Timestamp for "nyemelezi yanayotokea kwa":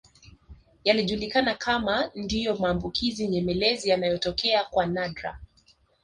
3.27-4.85